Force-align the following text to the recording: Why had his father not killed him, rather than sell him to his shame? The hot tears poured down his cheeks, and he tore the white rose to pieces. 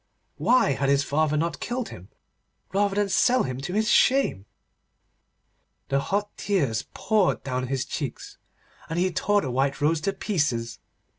Why 0.37 0.71
had 0.71 0.89
his 0.89 1.03
father 1.03 1.37
not 1.37 1.59
killed 1.59 1.89
him, 1.89 2.09
rather 2.73 2.95
than 2.95 3.07
sell 3.09 3.43
him 3.43 3.59
to 3.61 3.73
his 3.73 3.87
shame? 3.91 4.47
The 5.89 5.99
hot 5.99 6.35
tears 6.37 6.87
poured 6.95 7.43
down 7.43 7.67
his 7.67 7.85
cheeks, 7.85 8.39
and 8.89 8.97
he 8.97 9.11
tore 9.11 9.41
the 9.41 9.51
white 9.51 9.79
rose 9.79 10.01
to 10.01 10.13
pieces. 10.13 10.79